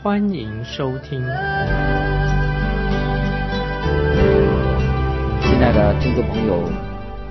[0.00, 1.20] 欢迎收听。
[5.42, 6.70] 亲爱的听众朋友，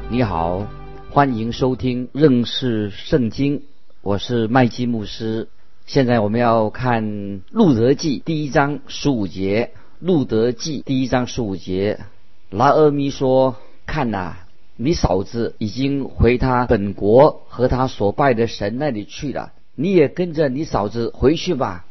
[0.09, 0.67] 你好，
[1.09, 3.63] 欢迎收听认识圣经。
[4.02, 5.48] 我是麦基牧师，
[5.85, 7.05] 现在我们要看
[7.52, 9.72] 《路德记》第一章十五节。
[10.05, 12.02] 《路德记》第一章十五节，
[12.49, 13.55] 拉阿咪说
[13.88, 14.34] ：“看呐，
[14.75, 21.86] 你嫂子已经回他本国和他所拜的神那里去了，你也跟着你嫂子回去吧。”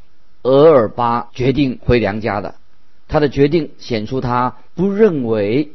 [0.46, 2.54] 俄尔巴决定回娘家的，
[3.08, 5.72] 他的决定显出他不认为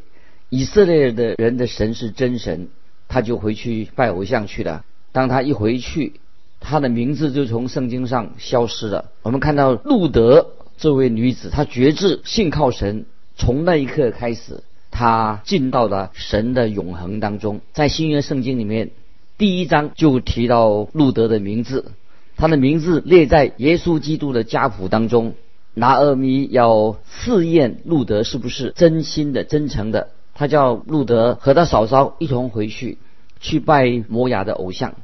[0.50, 2.70] 以色列的人的神是真神，
[3.10, 4.86] 他就回去拜偶像去了。
[5.12, 6.14] 当他一回去，
[6.62, 9.12] 他的名字就从圣经上消失了。
[9.24, 10.48] 我们看到路德
[10.78, 17.60] 这位女子，她决志信靠神，从那一刻开始，她进到了神的永恒当中。
[17.74, 18.92] 在新约圣经里面，
[19.38, 21.92] 第一章就提到路德的名字，
[22.36, 25.34] 他的名字列在耶稣基督的家谱当中。
[25.74, 32.98] 拿俄米要试验路德是不是真心的、真诚的，他叫路德和他嫂嫂一同回去，
[33.40, 34.96] 去拜摩雅的偶像。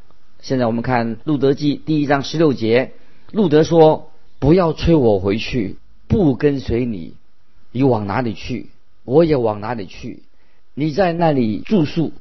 [0.41, 2.91] 现在我们看《路德记》第一章十六节，
[3.31, 5.77] 路德说：“不要催我回去，
[6.09, 7.13] 不跟随你，
[7.71, 8.69] 你往哪里去，
[9.05, 10.23] 我也往哪里去。
[10.73, 12.11] 你在那里住宿，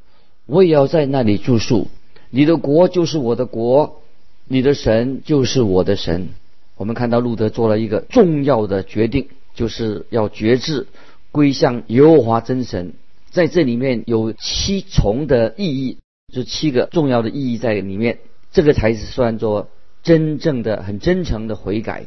[0.47, 1.89] 我也要在那里住宿。
[2.31, 4.03] 你的国就是我的国，
[4.49, 6.29] 你的神就是我的神。”
[6.77, 10.87] 我们看到路德做了一个重要的决定，就是要决志
[11.33, 12.93] 归向耶和华真神。
[13.31, 15.99] 在这里面有七重的意义。
[16.35, 18.19] 这七个重要的意义在里面，
[18.51, 19.69] 这个才是算作
[20.03, 22.07] 真正的、很真诚的悔改。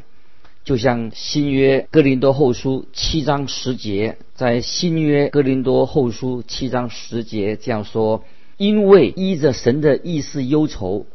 [0.62, 8.22] 就像新约哥林多后书七章十节，在新约哥林多后书七章十节这样说
[8.58, 11.06] ：“因为依着神的意思忧愁，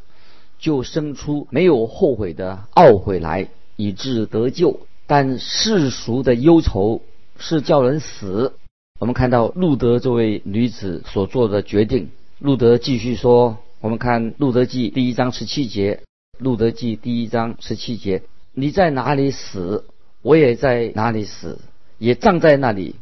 [0.59, 4.79] 就生出没有后悔的懊悔来，以致得救。
[5.07, 7.01] 但世俗的忧愁
[7.37, 8.53] 是叫人死。”
[8.99, 12.09] 我们看到路德这位女子所做的决定。
[12.39, 15.95] 路德继续说：“我们看《路德记》第一章十七节，
[16.43, 18.23] 《路德记》第一章十七节，
[18.53, 19.85] 你在哪里死，
[20.21, 21.59] 我也在哪里死，
[21.97, 22.95] 也葬在那里。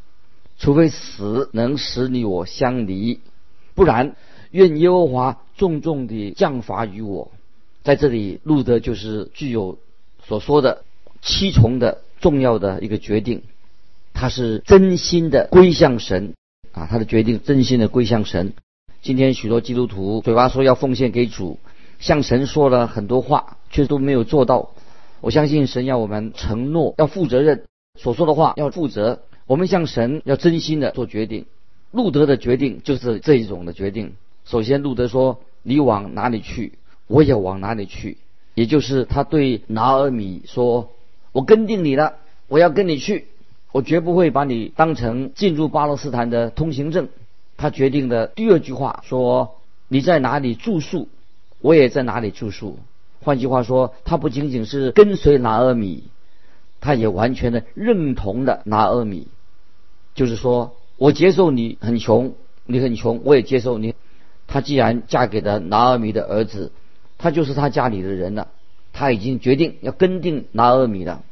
[0.58, 3.20] 除非死能使你我相离，
[3.76, 4.16] 不然，
[4.52, 7.32] 愿耶和华重重地降罚于我。”
[7.84, 9.78] 在这里，路德就是具有
[10.26, 10.84] 所说的
[11.22, 13.44] 七重的重要的一个决定，
[14.14, 16.34] 他是真心的归向神
[16.72, 18.54] 啊，他的决定真心的归向神。
[19.02, 21.60] 今天许多基督徒嘴巴说要奉献给主，
[22.00, 24.72] 向神说了很多话，却都没有做到。
[25.20, 27.66] 我相信神要我们承诺，要负责任，
[28.00, 29.22] 所说的话要负责。
[29.46, 31.46] 我们向神要真心的做决定。
[31.92, 34.14] 路德的决定就是这一种的决定。
[34.46, 36.74] 首先，路德说：“你往哪里去，
[37.14, 38.18] 我也往哪里去。”
[38.56, 40.90] 也就是他对拿尔米说
[41.32, 42.16] ：“我跟定你了，
[42.48, 43.28] 我要跟你去，
[43.72, 47.10] 我绝不会把你当成进入巴勒斯坦的通行证。”
[47.58, 49.56] 他决定的第二句话说
[49.88, 51.08] ：“你在哪里住宿，
[51.62, 52.80] 我也在哪里住宿。”
[53.22, 56.04] 换句话说，他不仅仅是跟随拿阿米，
[56.82, 59.28] 他也完全的认同的拿阿米。
[60.14, 62.34] 就是说我接受你很穷，
[62.66, 63.96] 你很穷，我也接受你。
[64.46, 66.72] 他既然嫁给了拿阿米的儿子，
[67.24, 68.50] 他就是他家里的人了。
[68.92, 71.24] 他已经决定要跟定拿阿米了。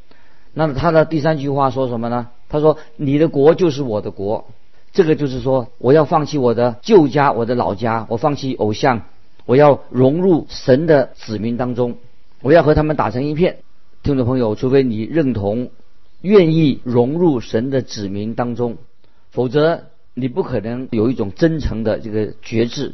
[0.53, 2.29] 那么他的第三句话说什么呢？
[2.47, 4.45] 他说：“你的国就是我的国。”
[4.93, 9.03] 这个就是说，我要放弃我的旧家，我的老家，我放弃偶像，
[9.45, 11.97] 我要融入神的子民当中，
[12.41, 13.57] 我要和他们打成一片。
[14.01, 15.69] 听众朋友，除非你认同、
[16.21, 18.77] 愿意融入神的子民当中，
[19.29, 19.83] 否则
[20.13, 22.93] 你不可能有一种真诚的这个觉志。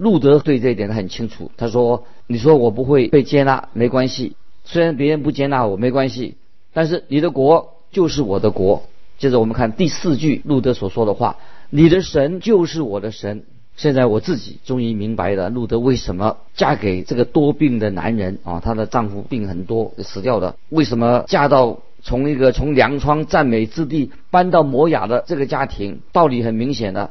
[0.00, 6.36] 路德对这一点很清楚，他说：“你说我不会被接纳，没关系，虽然别人不接纳我，没关系，
[6.72, 8.84] 但是你的国就是我的国。”
[9.20, 11.36] 接着我们看第四句路德所说的话
[11.68, 13.44] ：“你的神就是我的神。”
[13.76, 26.00] 现在我自己终于明白了路德为什么嫁给这个多病的男人啊，她的丈夫病很多死掉的，为什么嫁到从一个从粮仓赞美之地搬到摩雅的这个家庭？
[26.12, 27.10] 道理很明显的，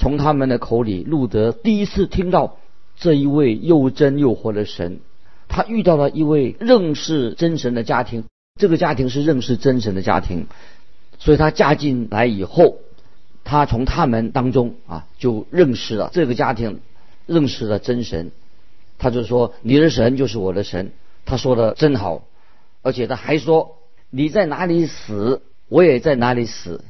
[0.00, 2.56] 从他们的口里，路德第一次听到
[2.96, 5.00] 这一位又真又活的神，
[5.46, 8.24] 他遇到了一位认识真神的家庭。
[8.58, 10.46] 这个家庭是认识真神的家庭，
[11.18, 12.78] 所以他嫁进来以后，
[13.44, 16.80] 他从他们当中啊就认识了这个家庭，
[17.26, 18.32] 认识了真神。
[18.98, 20.92] 他就说：“你的神就是我的神。”
[21.26, 22.24] 他说的真好，
[22.80, 23.76] 而且他还说
[24.08, 26.82] ：“你在哪里死，我也在哪里死。”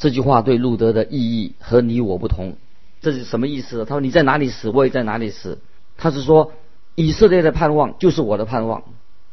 [0.00, 2.56] 这句话对路德的意义和你我不同。
[3.02, 3.84] 这是什么意思？
[3.84, 5.58] 他说：“你在哪里死，我也在哪里死。”
[5.98, 6.52] 他是说，
[6.94, 8.82] 以色列的盼望就是我的盼望。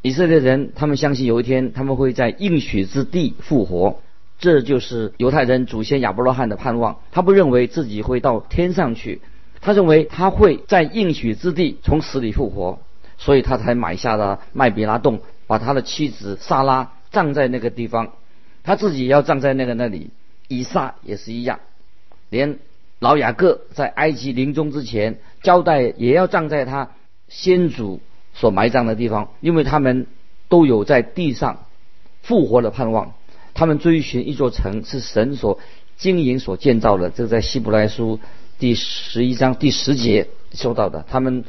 [0.02, 4.00] 以色列人他们相信有一天他们会在应许之地复活，
[4.40, 6.98] 这就是犹太人祖先亚伯拉罕的盼望。
[7.12, 9.22] 他不认为自己会到天上去。
[9.62, 12.80] 他认为他会在应许之地从死里复活，
[13.18, 18.12] 所以他才买下了麦比拉洞，把他的妻子萨拉葬在那个地方，
[18.64, 20.10] 他自己也要葬在那个那里。
[20.48, 21.60] 以撒也是一样，
[22.30, 22.60] 连
[23.00, 26.92] 老雅各在埃及临终之前交代也要葬在他
[27.28, 28.00] 先祖
[28.34, 30.08] 所埋葬的地方，因为他们
[30.50, 31.66] 都有在地上
[32.22, 33.14] 复活的盼望。
[33.54, 35.60] 他们追寻一座城，是神所
[35.98, 37.10] 经营所建造的。
[37.10, 38.20] 这个在希伯来书。
[38.60, 41.44] 第十一章第十节说到的，他们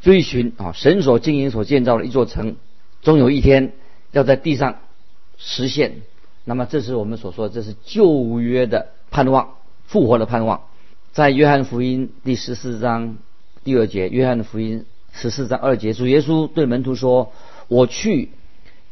[0.00, 2.56] 追寻啊，神所经营所建造的一座城，
[3.02, 3.72] 终有一天
[4.10, 4.78] 要在地上
[5.38, 6.02] 实现。
[6.44, 9.54] 那么，这是我们所说，这是旧约的盼望，
[9.86, 10.62] 复活的盼望。
[11.12, 13.16] 在约翰福音第十四章
[13.62, 17.32] 第二节，约翰福音十四章二节，主耶稣对门徒说
[17.68, 18.30] ：“我去，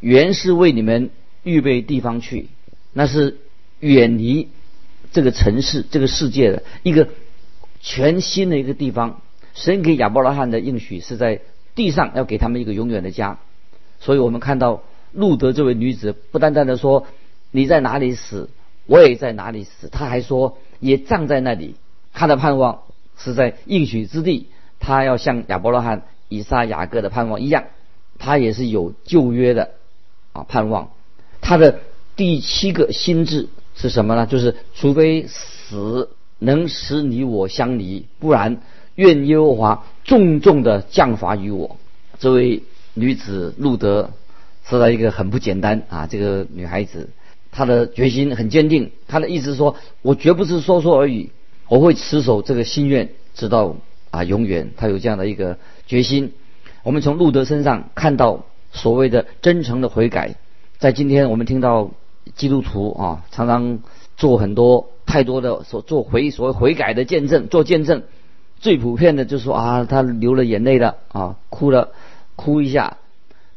[0.00, 1.10] 原是为你们
[1.42, 2.48] 预备地方去，
[2.92, 3.38] 那是
[3.80, 4.48] 远离
[5.12, 7.08] 这个城市、这个世界的一个。”
[7.84, 9.22] 全新的一个地方，
[9.54, 11.40] 神给亚伯拉罕的应许是在
[11.74, 13.40] 地上要给他们一个永远的家，
[13.98, 17.08] 所以我们看到路德这位女子不单单的说
[17.52, 18.50] 你在哪里死，
[18.86, 21.76] 我也在哪里死，他还说也葬在那里。
[22.12, 22.80] 他的盼望
[23.16, 24.48] 是在应许之地，
[24.80, 27.66] 他要像亚伯拉罕、以撒、雅各的盼望一样，
[28.18, 29.70] 他也是有旧约的
[30.32, 30.90] 啊盼望。
[31.40, 31.78] 他的
[32.16, 34.26] 第七个心智是什么呢？
[34.26, 36.10] 就是除非死。
[36.44, 38.60] 能使你我相离，不然
[38.96, 41.76] 愿耶和华重重的降罚于我。
[42.18, 42.64] 这位
[42.94, 44.10] 女子路德，
[44.68, 46.08] 是她一个很不简单啊！
[46.08, 47.10] 这个女孩子，
[47.52, 48.90] 他的决心很坚定。
[49.06, 51.30] 他的意思说：“我绝不是说说而已，
[51.68, 53.76] 我会持守这个心愿，直到
[54.10, 56.32] 啊永远。”他有这样的一个决心。
[56.82, 60.34] 我们从路德身上看到所谓的真诚的悔改。
[60.78, 61.92] 在今天我们听到
[62.34, 63.78] 基督徒啊，常常
[64.16, 64.88] 做很多。
[65.04, 68.04] 太多的所做悔所谓悔改的见证，做见证，
[68.60, 71.90] 最普遍的就是说啊，他流了眼泪了啊，哭了，
[72.34, 72.96] 哭一下。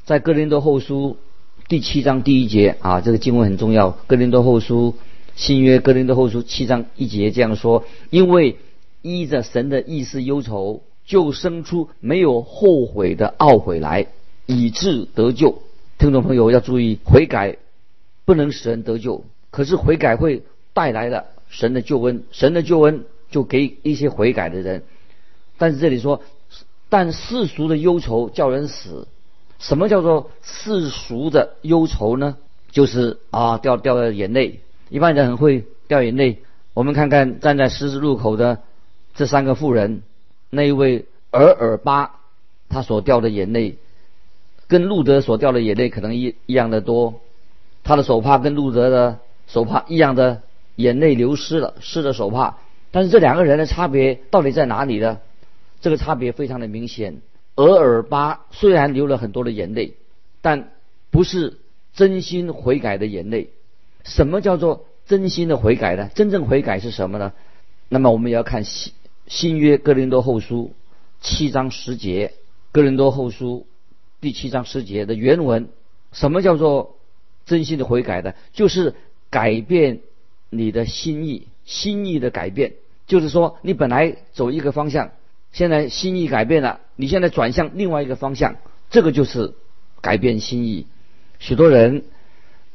[0.04, 1.18] 在哥林多后书
[1.68, 3.90] 第七章第一节啊，这个经文很重要。
[3.90, 4.94] 哥林多后书
[5.36, 8.58] 新约哥林多后书七章一节这样说：因为
[9.02, 14.06] 依着神的意思忧愁，就生出没有后悔的懊悔来，
[14.46, 15.64] 以致得救。
[15.98, 17.58] 听众朋友要注意，悔改
[18.26, 21.26] 不能使人得救，可是悔改会带来了。
[21.50, 24.84] 神的救恩，神的救恩就给一些悔改的人。
[25.58, 26.22] 但是这里说，
[26.90, 29.08] 但世俗的忧愁叫人死。
[29.60, 32.38] 什么叫做世俗的忧愁呢？
[32.72, 34.60] 就是啊，掉掉了眼泪。
[34.90, 36.40] 一般人很会掉眼泪。
[36.74, 38.60] 我们看看站在十字路口的
[39.14, 40.02] 这三个妇人，
[40.50, 42.20] 那一位尔尔巴，
[42.70, 43.78] 他所掉的眼泪，
[44.68, 47.22] 跟路德所掉的眼泪可能一一样的多。
[47.84, 50.42] 他的手帕跟路德的手帕一样的。
[50.78, 52.58] 眼泪流失了，湿了手帕。
[52.92, 55.20] 但是这两个人的差别到底在哪里呢？
[55.80, 57.22] 这个差别非常的明显。
[57.56, 59.94] 俄尔巴虽然流了很多的眼泪，
[60.42, 60.72] 但
[61.12, 61.58] 不是
[61.94, 63.50] 真心悔改的眼泪。
[64.04, 66.10] 什么叫做真心的悔改呢？
[66.14, 67.34] 真正悔改是什么呢？
[67.90, 68.94] 那么我们也要看新
[69.28, 70.74] 新约哥林多后书
[71.22, 72.34] 七章十节，
[72.72, 73.66] 哥林多后书
[74.22, 75.70] 第七章十节的原文。
[76.12, 76.98] 什么叫做
[77.46, 78.34] 真心的悔改呢？
[78.54, 78.96] 就是
[79.30, 80.02] 改变。
[80.52, 82.74] 你的心意，心意的改变，
[83.08, 85.12] 就是说，你本来走一个方向，
[85.56, 88.58] 现在心意改变了，你现在转向另外一个方向，
[88.90, 89.54] 这个就是
[90.02, 90.86] 改变心意。
[91.40, 92.04] 许多人，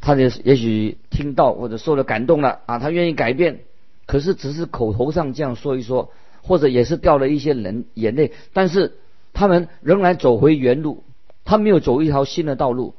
[0.01, 3.61] 他的也许听到或者受了感动了啊，他愿意改变，
[4.07, 6.11] 可是只是口头上这样说一说，
[6.41, 8.95] 或者也是掉了一些人眼泪，但是
[9.35, 11.05] 他们仍然走回原路，
[11.45, 12.95] 他没有走一条新的道路，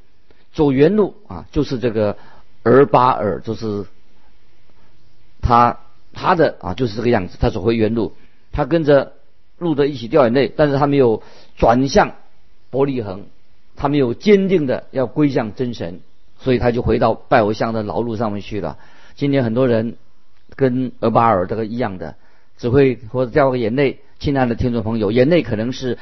[0.54, 2.18] 走原路啊，就是这个
[2.64, 3.86] 尔巴尔，就是。
[5.44, 5.80] 他
[6.14, 8.14] 他的啊就是这个样子，他走回原路，
[8.52, 9.14] 他跟着
[9.62, 11.22] 路德一起掉眼泪，但是他没有
[11.56, 12.16] 转向
[12.72, 13.26] 伯利恒，
[13.76, 16.00] 他没有坚定的要归向真神，
[16.40, 18.80] 所以他就回到拜偶像的老路上面去了。
[19.16, 19.98] 今天很多人
[20.56, 22.16] 跟俄巴尔这个一样的，
[22.58, 24.00] 只会或者掉个眼泪。
[24.18, 26.00] 亲爱的听众朋友，眼泪可能是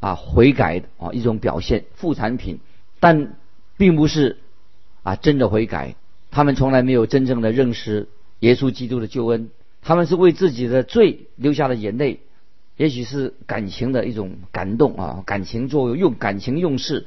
[0.00, 2.60] 啊悔改啊一种表现副产品，
[2.98, 3.34] 但
[3.76, 4.38] 并不是
[5.02, 5.96] 啊真的悔改，
[6.30, 8.08] 他们从来没有真正的认识
[8.40, 9.50] 耶稣基督的救恩，
[9.82, 12.20] 他们是为自己的罪流下了眼泪，
[12.76, 17.06] 也许是感情的一种感动啊，感情作用用感情用事，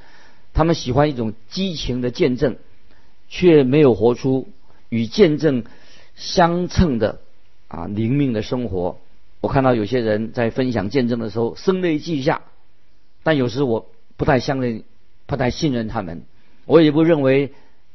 [0.54, 2.58] 他们喜欢一种激情的见证，
[3.28, 4.48] 却没有活出
[4.90, 5.64] 与见证
[6.16, 7.20] 相称的
[7.68, 9.00] 啊灵命的生活。
[9.42, 12.44] 我看到有些人在分享见证的时候声泪俱下，
[13.24, 14.84] 但有时我不太相信，
[15.26, 16.24] 不太信任他们，
[16.66, 17.54] 我也不认为，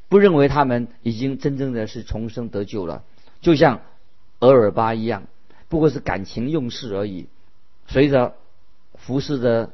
[0.09, 3.05] 不认为他们已经真正的是重生得救了，
[3.41, 3.81] 就像
[4.41, 5.23] 俄尔巴一样，
[5.69, 7.27] 不过是感情用事而已。
[7.93, 8.35] 随着
[8.95, 9.71] 服侍的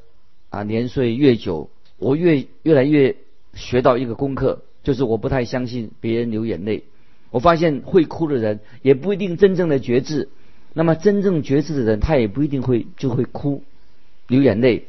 [0.49, 1.69] 啊年岁越久，
[1.99, 3.17] 我越越来越
[3.53, 6.85] 学到一个功课，就是我不太相信别人流眼泪。
[7.31, 10.31] 我发现会哭的人也不一定真正的觉志。
[10.73, 13.63] 那么真正觉知的人，他也不一定会就会哭，
[14.29, 14.87] 流眼泪。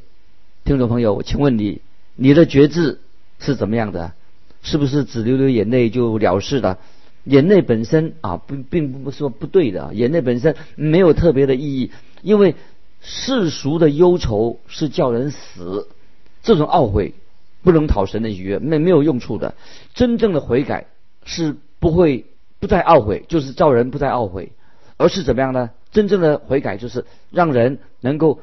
[0.63, 1.81] 听众朋友，请问你，
[2.15, 2.99] 你的觉知
[3.39, 4.13] 是怎么样的？
[4.61, 6.79] 是不是只流流眼泪就了事了？
[7.25, 11.91] 眼泪本身啊，不并不是说不对的，眼泪本身没有特别的意义，
[12.21, 12.55] 因为
[13.01, 15.87] 世俗的忧愁是叫人死，
[16.43, 17.13] 这种懊悔
[17.63, 19.55] 不能讨神的愉悦，没没有用处的。
[19.93, 20.87] 真正的悔改
[21.25, 22.25] 是不会
[22.59, 24.51] 不再懊悔，就是叫人不再懊悔。
[24.97, 25.69] 而是怎么样呢？
[25.91, 28.41] 真正的悔改就是让人能够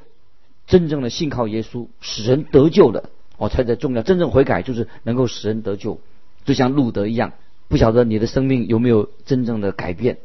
[0.68, 4.02] 真正的信靠耶稣，使人得救的，哦，才最重要。
[4.02, 5.99] 真正悔改就是能够使人得救，
[6.44, 7.32] 就像路德一样。
[7.66, 10.18] 不晓得你的生命有没有真正的改变？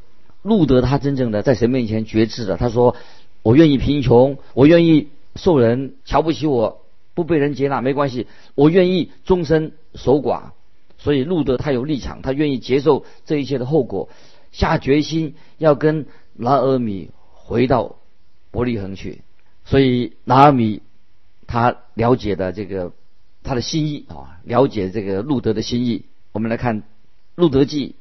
[0.44, 2.96] 路德他真正的在神面前觉知了，他说
[3.42, 6.82] ：“我愿意贫穷，我愿意受人瞧不起我，
[7.14, 10.52] 不被人接纳没关系，我愿意终身守寡。”
[11.02, 14.10] 所以路德他有立场，他愿意接受这一切的后果。
[14.52, 17.96] 下决心要跟拿尔米回到
[18.52, 19.22] 伯利恒去，
[19.64, 20.82] 所以拿尔米
[21.48, 22.92] 他了解的这个
[23.44, 26.04] 他的心意啊，了解这个路德的心意。
[26.34, 26.82] 我们来看
[27.36, 27.96] 《路德记》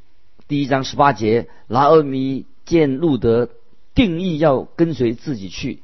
[0.48, 3.48] 第一章十八节，拿尔米见路德
[3.98, 5.80] 定义要跟随自己去，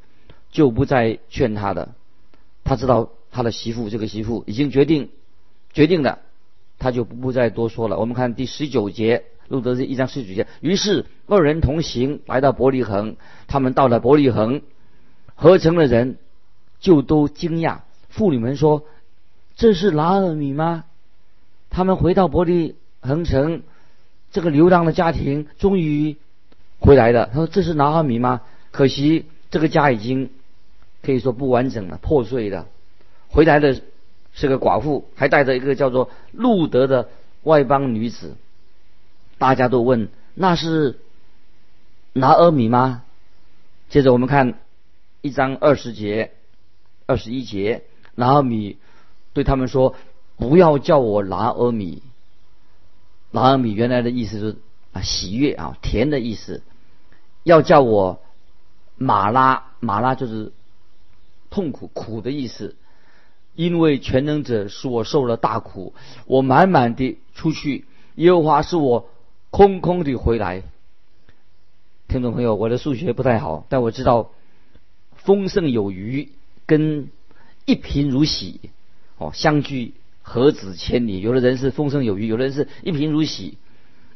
[0.52, 1.96] 就不再劝他的。
[2.62, 5.08] 他知道他的媳妇这个媳妇已经决定
[5.72, 6.20] 决定了，
[6.78, 7.98] 他就不再多说了。
[7.98, 9.24] 我们看第十九节。
[9.48, 13.16] 路德是一张十九节，于是二人同行来到伯利恒。
[13.46, 14.62] 他们到了伯利恒，
[15.34, 16.16] 合成的人
[16.80, 17.80] 就都惊讶。
[18.08, 18.86] 妇女们说
[19.54, 20.84] ：“这是拿尔米吗？”
[21.68, 23.62] 他们回到伯利恒城，
[24.32, 26.16] 这个流浪的家庭终于
[26.78, 27.26] 回来了。
[27.26, 28.40] 他说：“这是拿阿米吗？”
[28.70, 30.30] 可惜这个家已经
[31.02, 32.66] 可以说不完整了，破碎了。
[33.28, 33.80] 回来的
[34.32, 37.08] 是个寡妇，还带着一个叫做路德的
[37.42, 38.36] 外邦女子。
[39.38, 40.98] 大家都问：“那是
[42.12, 43.02] 拿阿米吗？”
[43.90, 44.54] 接着我们看
[45.20, 46.32] 一章二十节、
[47.06, 47.82] 二十一节，
[48.14, 48.78] 拿阿米
[49.32, 49.94] 对他们说
[50.36, 52.02] ：“不要叫我拿阿米。”
[53.30, 54.56] 拿阿米原来的意思是
[54.94, 56.62] 啊，喜悦啊，甜的意思。
[57.42, 58.22] 要叫我
[58.96, 60.54] 马拉，马拉就是
[61.50, 62.74] 痛苦、苦的意思。
[63.54, 65.92] 因为全能者使我受了大苦，
[66.24, 67.84] 我满满的出去，
[68.14, 69.10] 耶和华是我。
[69.56, 70.64] 空空的回来，
[72.08, 74.32] 听众朋友，我的数学不太好，但我知道
[75.14, 76.32] 丰盛有余
[76.66, 77.08] 跟
[77.64, 78.58] 一贫如洗
[79.16, 81.20] 哦相距何止千里。
[81.20, 83.58] 有的人是丰盛有余，有的人是一贫如洗，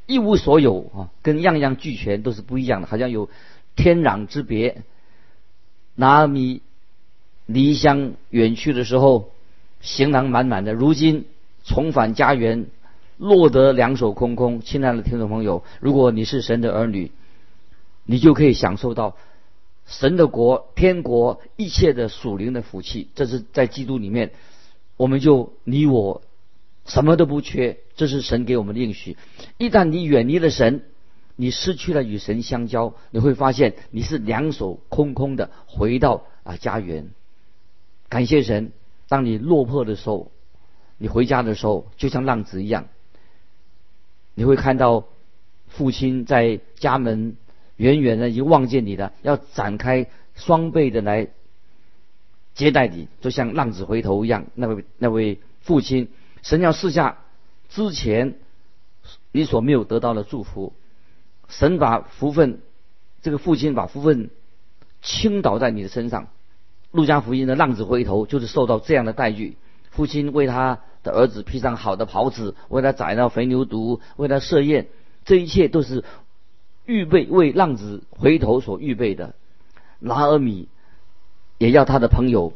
[0.08, 3.30] 一无所有啊，跟样样俱全都是不一样的，好像有
[3.76, 4.82] 天壤之别。
[5.94, 6.62] 拿米
[7.46, 9.30] 离乡远去的时候，
[9.80, 11.26] 行囊满满的，如今
[11.62, 12.66] 重返家园。
[13.18, 17.10] 落得两手空空，亲爱的听众朋友，如果你是神的儿女，
[18.04, 19.16] 你就可以享受到
[19.86, 23.08] 神的国、天国一切的属灵的福气。
[23.16, 24.30] 这是在基督里面，
[24.96, 26.22] 我们就你我
[26.88, 29.16] 什么都不缺，这是神给我们的应许。
[29.58, 30.82] 一旦你远离了神，
[31.36, 37.10] 你失去了与神相交，你会发现你是两手空空的回到啊家园。
[38.08, 38.72] 感谢神，
[39.08, 40.32] 当你落魄的时候，
[40.96, 42.88] 你回家的时候，就像浪子一样。
[44.34, 45.04] 你会看到
[45.66, 47.36] 父亲在家门
[47.76, 51.28] 远远的已经望见你了，要展开双臂的来
[52.54, 54.46] 接待你，就像浪子回头一样。
[54.54, 56.08] 那位那位父亲，
[56.42, 57.18] 神要赐下
[57.68, 58.36] 之前
[59.32, 60.72] 你所没有得到的祝福，
[61.48, 62.60] 神把福分，
[63.22, 64.30] 这个父亲把福分
[65.02, 66.28] 倾倒在你的身上。
[66.90, 69.56] 路加福音的浪子回头就是受到这样的待遇，
[69.90, 70.80] 父亲为他。
[71.04, 74.88] 的儿子披上好的袍子，为他宰了肥牛犊，为他设宴，
[75.24, 76.02] 这一切都是
[76.86, 79.36] 预备为浪子回头所预备的。
[80.00, 80.66] 拿尔米
[81.56, 82.52] 也要他的朋友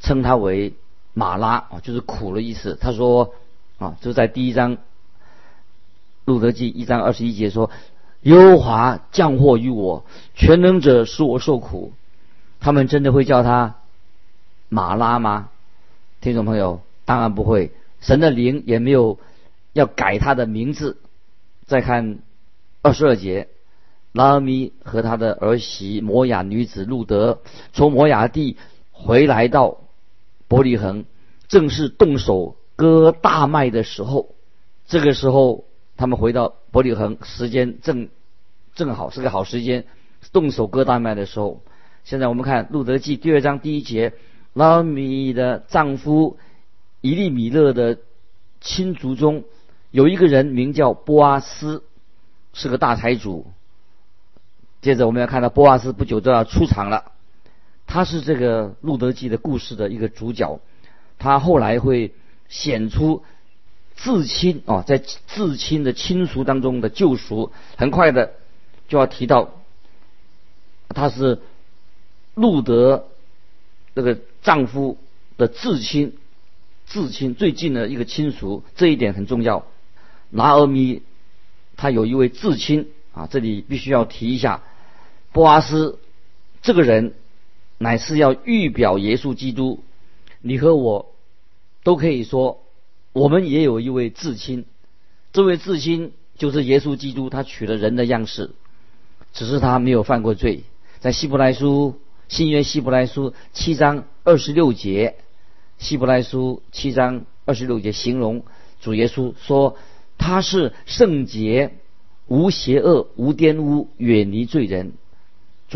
[0.00, 0.72] 称他为
[1.18, 2.76] 马拉啊，就是苦的意思。
[2.78, 3.32] 他说
[3.78, 4.76] 啊，就在第一章
[6.26, 7.70] 路德记一章二十一节说
[8.20, 10.04] ：“耶和华降祸于我，
[10.34, 11.94] 全能者使我受苦。”
[12.60, 13.76] 他们真的会叫他
[14.68, 15.48] 马拉吗？
[16.20, 17.72] 听众朋友，当然不会。
[18.02, 19.18] 神的灵也没有
[19.72, 20.98] 要改他的名字。
[21.66, 22.18] 再看
[22.82, 23.48] 二十二节，
[24.12, 27.40] 拉阿米和他的儿媳摩雅女子路德
[27.72, 28.58] 从摩雅地
[28.92, 29.78] 回来到
[30.48, 31.04] 伯利恒，
[31.48, 34.34] 正是动手割大麦的时候。
[34.86, 35.64] 这个时候，
[35.96, 38.08] 他们回到伯利恒，时间正
[38.74, 39.84] 正好是个好时间，
[40.32, 41.62] 动手割大麦的时候。
[42.04, 44.14] 现在我们看路德记第二章第一节，
[44.52, 46.38] 拉米的丈夫。
[47.02, 47.98] 伊利米勒的
[48.60, 49.44] 亲族中
[49.90, 51.84] 有一个人名叫波阿斯，
[52.52, 53.46] 是个大财主。
[54.80, 57.12] 接着我们要看到波阿斯不久就要出场了，
[57.86, 60.60] 他是这个路德记的故事的一个主角。
[61.18, 62.12] 他后来会
[62.48, 63.24] 显出
[63.96, 67.52] 至亲啊，在至亲的亲属当中的救赎。
[67.76, 68.32] 很快的
[68.88, 69.54] 就要提到
[70.88, 71.40] 他是
[72.34, 73.08] 路德
[73.94, 74.98] 这个丈夫
[75.38, 76.16] 的至亲。
[76.88, 79.66] 至亲最近的一个亲属，这一点很重要。
[80.30, 81.02] 拿俄米
[81.76, 84.62] 他有一位至亲啊，这里必须要提一下。
[85.32, 85.98] 波阿斯
[86.62, 87.14] 这个人
[87.78, 89.80] 乃是要预表耶稣基督。
[90.40, 91.14] 你和我
[91.82, 92.62] 都可以说，
[93.12, 94.64] 我们也有一位至亲。
[95.32, 98.50] 这位至亲就是耶稣基督，他取了人的样式，
[99.32, 100.64] 只是他没有犯过罪。
[101.00, 105.16] 在希伯来书新约希伯来书七章二十六节。
[105.78, 108.44] 希伯来书七章二十六节形容
[108.80, 109.76] 主耶稣说
[110.16, 111.74] 他是圣洁、
[112.28, 114.94] 无邪恶、无玷污、远离罪人。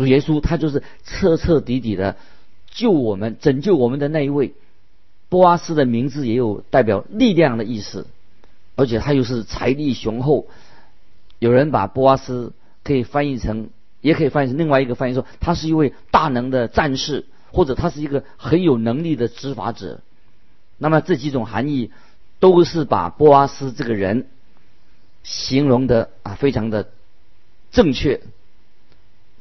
[0.01, 2.17] 主耶稣他就是彻彻底底的
[2.71, 4.53] 救我们、拯救我们的那一位。
[5.29, 8.07] 波阿斯的名字也有代表力量的意思，
[8.75, 10.47] 而且他又是财力雄厚。
[11.37, 13.69] 有人把波阿斯可以翻译成，
[14.01, 17.25] 也可以翻译成另外一个翻译说，他是一位大能的战士。
[17.53, 19.99] 或者他是一个很有能力的执法者，
[20.77, 21.91] 那么这几种含义
[22.39, 24.27] 都是把波阿斯这个人
[25.21, 26.87] 形容的啊非常的
[27.73, 28.21] 正确。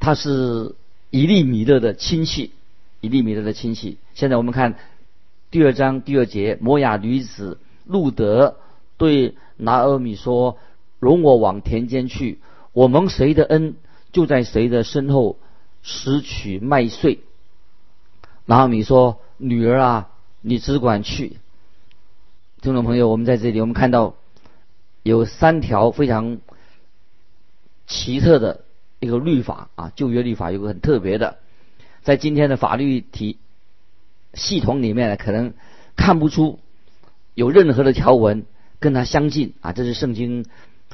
[0.01, 0.75] 他是
[1.11, 2.53] 以利米勒的亲戚，
[3.01, 3.99] 以利米勒的亲戚。
[4.15, 4.77] 现在我们看
[5.51, 8.57] 第二章第二节，摩雅女子路德
[8.97, 10.57] 对拿阿米说
[10.99, 12.39] ：“容我往田间去，
[12.73, 13.77] 我蒙谁的恩，
[14.11, 15.39] 就在谁的身后
[15.83, 17.21] 拾取麦穗。”
[18.47, 20.09] 然后你说：“女儿啊，
[20.41, 21.37] 你只管去。”
[22.63, 24.15] 听众朋友，我们在这里，我们看到
[25.03, 26.39] 有三条非常
[27.87, 28.65] 奇特的
[29.01, 31.39] 一个律法啊，旧约律法有个很特别的，
[32.03, 33.39] 在今天的法律体
[34.35, 35.55] 系统里面呢，可能
[35.97, 36.61] 看不出
[37.35, 38.45] 有任何的条文
[38.79, 39.73] 跟它相近啊。
[39.73, 40.45] 这是圣经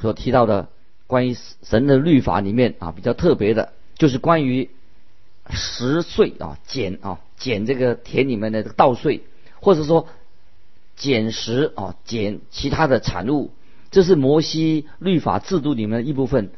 [0.01, 0.69] 所提到的
[1.05, 4.69] 关于神的律法里面啊比较特别的，就是关于。
[5.49, 9.21] 十岁啊，减啊，减这个田里面的这个稻穗，
[9.61, 10.09] 或者说
[10.97, 13.51] 减食啊，减其他的产物，
[13.89, 16.51] 这是摩西律法制度里面的一部分。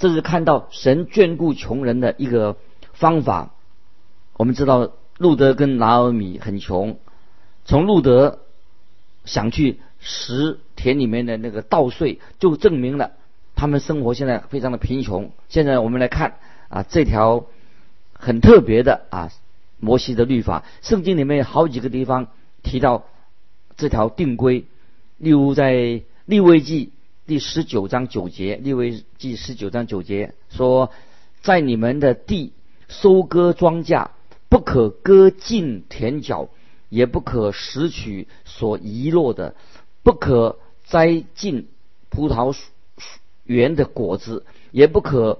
[0.00, 2.56] 这是看到神眷顾穷人的一个
[2.92, 3.54] 方法。
[4.32, 6.98] 我们知道路德跟拿尔米很穷，
[7.64, 8.40] 从路德
[9.24, 13.12] 想去拾田里面的那个稻穗，就证明了
[13.54, 15.30] 他们生活现在非常的贫穷。
[15.48, 17.46] 现在我们来看啊，这条。
[18.22, 19.32] 很特别的啊，
[19.78, 22.26] 摩西的律法，圣经里面有好几个地方
[22.62, 23.06] 提到
[23.78, 24.66] 这条定规，
[25.16, 26.92] 例如在利未记
[27.30, 30.90] 第十九章九节，利未记十九章九节说，
[31.42, 32.52] 在你们的地
[32.88, 34.08] 收割庄稼，
[34.48, 36.48] 不可割尽田角，
[36.88, 39.54] 也不可拾取所遗落的，
[40.02, 41.68] 不可摘尽
[42.08, 42.52] 葡萄
[43.44, 45.38] 园的果子，也不可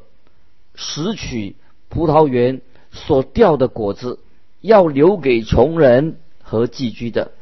[0.76, 1.56] 拾取
[1.88, 2.60] 葡萄园。
[2.92, 4.20] 所掉的果子
[4.60, 7.32] 要留给穷人和寄居的。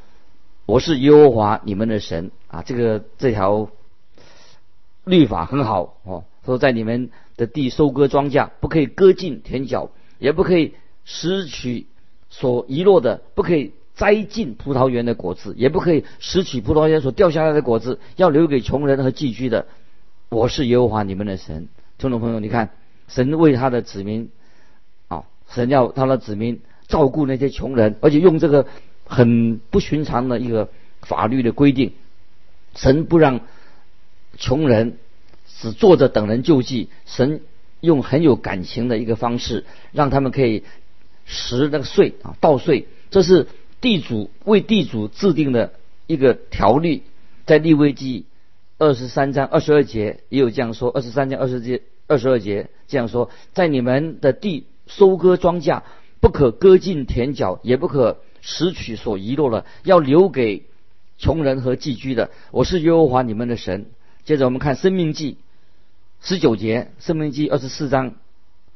[0.65, 2.63] 我是耶和华你们的神啊！
[2.63, 3.69] 这个这条
[5.09, 6.25] 律法很好哦。
[6.45, 11.87] 说在你们的地收割庄稼，不可以割尽田角，也不可以拾取
[12.31, 19.67] 所遗落的，不可以摘尽葡萄园的果子，也不可以拾取葡萄园所掉下来的果子，要留给穷人和寄居的。
[20.31, 21.69] 我是耶和华你们的神。
[21.99, 22.71] 听众朋友，你看，
[23.09, 24.31] 神为他的子民
[25.09, 25.25] 啊。
[25.51, 28.67] 神要他的子民照顾那些穷人，而且用这个
[29.05, 30.69] 很不寻常的一个
[31.03, 31.93] 法律的规定，
[32.75, 33.41] 神不让
[34.39, 34.97] 穷人
[35.61, 37.41] 只坐着等人救济，神
[37.81, 40.63] 用很有感情的一个方式，让他们可以
[41.27, 43.49] 拾那个税啊，稻税，这是
[43.81, 45.73] 地主为地主制定的
[46.07, 47.03] 一个条例，
[47.47, 48.27] 在利未记
[48.79, 55.83] 二十三章二十二节也有这样说，二十三章二十节二十二节这样说，在你们的地收割庄稼，
[56.21, 60.63] 不可割尽田角，也不可拾取所遗落了，要留给
[61.19, 62.31] 穷人和寄居的。
[62.53, 63.87] 我是耶和华你们的神。
[64.29, 65.39] 接着我们看《生命记》
[66.29, 68.13] 十九节，《生命记》二十四章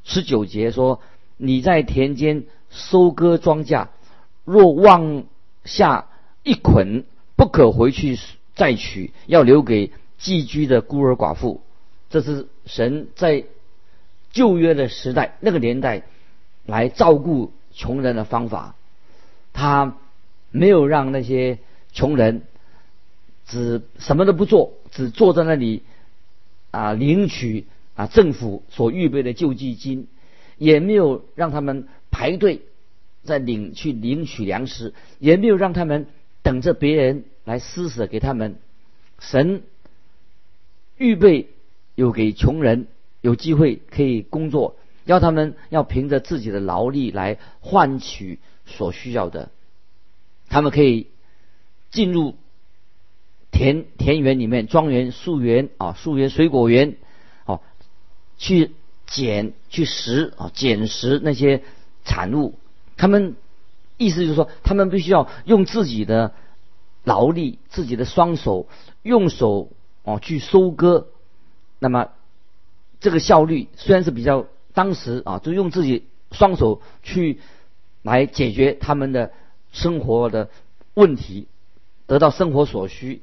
[0.03, 1.03] 十九节说：
[1.37, 3.89] 你在田间收割庄稼，
[4.47, 5.25] 若忘
[5.67, 6.07] 下
[6.43, 7.05] 一捆，
[7.37, 8.19] 不可回去。
[8.55, 11.61] 再取要留给寄居的孤儿寡妇，
[12.09, 13.45] 这是神在
[14.31, 16.05] 旧约的时代那个年代
[16.65, 18.75] 来照顾穷人的方法。
[19.53, 19.99] 他
[20.51, 21.59] 没有让那些
[21.93, 22.45] 穷人
[23.47, 25.83] 只什么都不做，只坐在那里
[26.71, 30.07] 啊领取啊政府所预备的救济金，
[30.57, 32.63] 也没有让他们排队
[33.25, 36.07] 在领去领取粮食，也没有让他们
[36.45, 37.25] 等着别人。
[37.45, 38.55] 来施舍给他们，
[39.19, 39.65] 神
[40.97, 41.49] 预备
[41.97, 42.87] 有给穷人
[43.21, 44.77] 有机会可以工作，
[45.07, 49.51] 要他们要凭着自己的劳力来换取所需要的。
[50.49, 51.09] 他们可以
[51.91, 52.37] 进入
[53.53, 56.97] 田田园里面、庄园、树园啊、树园、水果园，
[57.47, 57.61] 哦，
[58.37, 58.73] 去
[59.07, 61.63] 捡、去拾啊、捡拾那些
[62.05, 62.59] 产物。
[62.97, 63.37] 他们
[63.97, 66.33] 意思就是说，他们必须要用自己的。
[67.05, 68.69] 劳力自己的双手
[69.03, 69.73] 用手
[70.05, 71.09] 哦去收割，
[71.81, 72.11] 那么
[73.01, 77.41] 这个效率虽然是比较当时啊，就用自己双手去
[78.03, 79.33] 来解决他们的
[79.73, 80.49] 生活的
[80.95, 81.49] 问题，
[82.07, 83.23] 得到生活所需。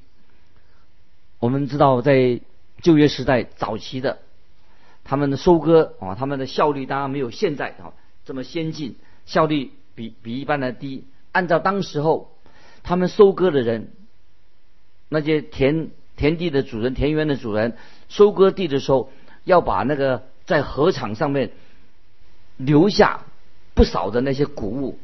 [1.40, 2.40] 我们知道在
[2.82, 4.20] 旧约时代早期的
[5.04, 7.94] 他们的收割啊，他们的效率当然没有现在啊
[8.26, 11.06] 这么先进，效率比比一般的低。
[11.32, 12.32] 按照当时候。
[12.82, 13.90] 他们收割的人，
[15.10, 17.76] 那些田田地的主人、田园的主人，
[18.08, 19.12] 收割地的时候，
[19.44, 21.52] 要把那个在禾场上面
[22.56, 23.26] 留下
[23.76, 24.98] 不少的那些谷物。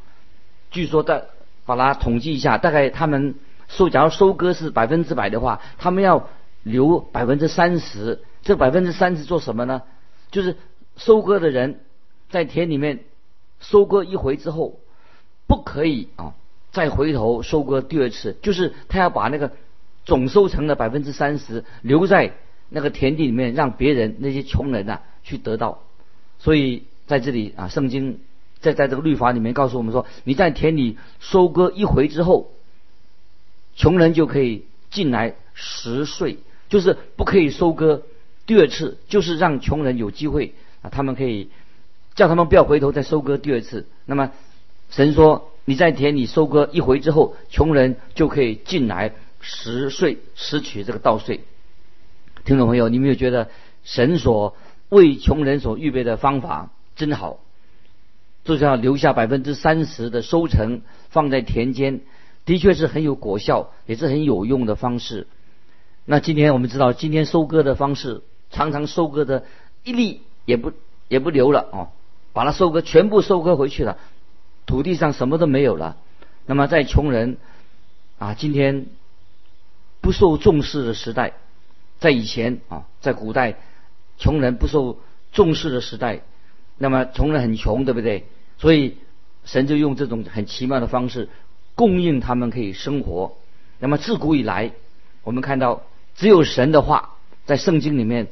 [0.71, 1.25] 据说在
[1.65, 3.35] 把它统计一下，大概他们
[3.67, 6.29] 收，假如收割是百分之百的话，他们要
[6.63, 8.21] 留百分之三十。
[8.43, 9.81] 这百分之三十做什么呢？
[10.29, 10.55] 就是
[10.97, 11.79] 收割的人
[12.29, 12.99] 在田里面
[13.59, 14.79] 收割一回之后，
[15.47, 16.33] 不可以啊。
[16.71, 19.53] 再回头收割第二次，就是他要把那个
[20.03, 22.33] 总收成的百分之三十留在
[22.69, 25.79] 那个田地里面，让别人那些穷人啊去得到。
[26.37, 28.19] 所以在这里啊，圣经
[28.59, 32.51] 在在这个律法里面告诉我们说，你在田里收割一回之后，
[33.75, 36.37] 穷人就可以进来十岁，
[36.69, 38.03] 就是不可以收割
[38.45, 41.49] 第二次，就是让穷人有机会啊，他们可以
[42.15, 43.87] 叫他们不要回头再收割第二次。
[44.05, 44.31] 那么
[44.89, 45.51] 神说。
[45.67, 51.39] 你在田里收割一回之后，穷人就可以进来拾税拾取这个稻穗。
[52.43, 53.49] 听众朋友，你没有觉得
[53.83, 54.55] 神所
[54.89, 57.39] 为穷人所预备的方法真好？
[58.43, 62.01] 就是要留下百分之三十的收成放在田间，
[62.45, 65.27] 的确是很有果效，也是很有用的方式。
[66.05, 69.43] 那今天我们知道，今天收割的方式常常收割的
[69.83, 70.71] 一粒也不
[71.07, 71.89] 也不留了哦，
[72.33, 73.97] 把它收割全部收割回去了。
[74.67, 75.97] 土地上什么都没有了，
[76.45, 77.37] 那么在穷人
[78.19, 78.85] 啊，今天
[80.01, 81.33] 不受重视的时代，
[81.99, 83.57] 在以前啊，在古代，
[84.17, 84.99] 穷人不受
[85.31, 86.21] 重视的时代，
[86.77, 88.25] 那么穷人很穷，对不对？
[88.57, 88.97] 所以
[89.43, 91.29] 神就用这种很奇妙的方式
[91.75, 93.37] 供应他们可以生活。
[93.79, 94.71] 那么自古以来，
[95.23, 95.83] 我们看到
[96.15, 97.11] 只有神的话，
[97.45, 98.27] 在圣经里面，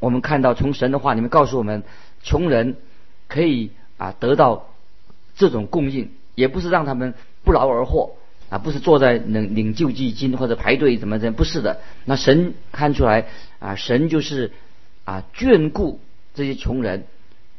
[0.00, 1.84] 我们看到从神的话里面告诉我们，
[2.22, 2.76] 穷人
[3.28, 4.66] 可以啊得到。
[5.34, 8.16] 这种供应也不是让他们不劳而获
[8.50, 11.80] 啊，不是坐在领领救济金或者排队怎么怎不是的。
[12.04, 14.52] 那神看出来啊，神就是
[15.04, 16.00] 啊眷顾
[16.34, 17.06] 这些穷人，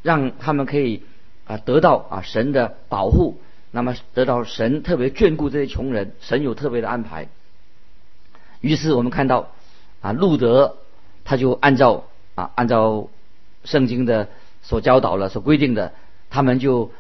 [0.04, 1.02] 让他们可以
[1.46, 3.40] 啊得到啊神的保护，
[3.74, 7.28] 那么得到神特别眷顾这些穷人，神有特别的安排。
[8.62, 9.50] 于是我们看到
[10.00, 10.78] 啊路德
[11.26, 12.06] 他就按照
[12.36, 13.10] 啊按照
[13.66, 14.30] 圣经的
[14.62, 15.92] 所教导了所规定的，
[16.30, 16.94] 他们就。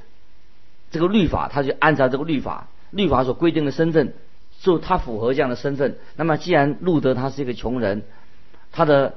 [0.91, 4.13] 这个律法，他就按照这个律法，律法所规定的身份，
[4.61, 5.97] 就他符合这样的身份。
[6.15, 8.03] 那么，既然路德他是一个穷人，
[8.71, 9.15] 他的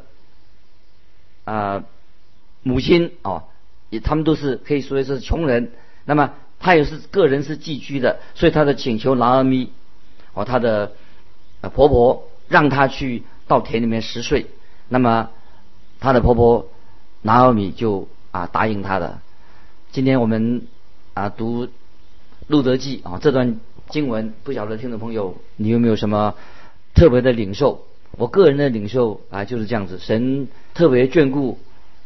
[1.44, 1.84] 啊
[2.62, 3.42] 母亲哦，
[3.90, 5.70] 也他们都是可以说是穷人。
[6.06, 9.70] 那么他也是个人是寄居的，所以他的请求拿阿咪
[10.34, 10.92] 哦，他的
[11.74, 14.46] 婆婆让他去到田里面拾穗。
[14.88, 15.30] 那么
[16.00, 16.68] 他的婆婆
[17.22, 19.18] 拿阿米就啊答应他的。
[19.92, 20.66] 今天我们。
[21.16, 21.64] 啊，读
[22.46, 26.34] 《路德记》啊，这段经文不晓得听众朋友你有没有什么
[26.94, 27.86] 特别的领受？
[28.18, 31.58] 我个人的领袖啊就是这样子，神特别眷顾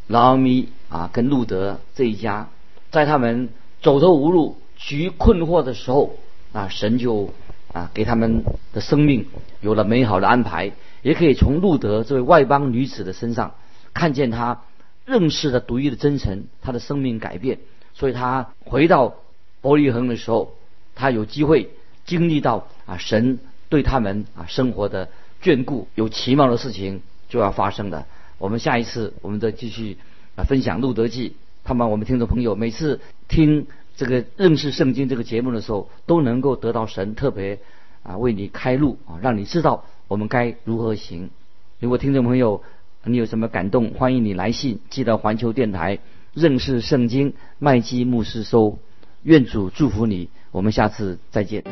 [0.07, 2.51] 劳咪啊跟路德这一家，
[2.93, 3.49] 在他们
[3.83, 6.17] 走投无路、局困惑的时候
[6.53, 7.33] 啊，神就
[7.73, 9.27] 啊给他们的生命
[9.61, 13.55] 有了美好的安排，也可以从路德这位外邦女子的身上
[13.95, 14.63] 看见她
[15.05, 17.59] 认识的独一的真诚，她的生命改变，
[17.95, 19.15] 所以她回到
[19.61, 20.55] 伯利恒的时候，
[20.95, 21.71] 她有机会
[22.05, 23.39] 经历到啊神
[23.69, 25.09] 对他们啊生活的。
[25.43, 28.05] 眷顾有奇妙的事情就要发生的。
[28.37, 29.97] 我们下一次我们再继续
[30.37, 31.31] 啊分享《路德记》，
[31.71, 37.61] 盼望我们听众朋友每次听这个认识圣经这个节目的时候，都能够得到神特别
[38.03, 41.31] 啊为你开路啊，让你知道我们该如何行。
[41.79, 42.65] 如果听众朋友
[43.05, 46.01] 你有什么感动，欢迎你来信寄到环球电台
[46.35, 48.81] 认识圣经麦基牧师收。
[49.23, 51.63] 愿主祝福你，我们下次再见。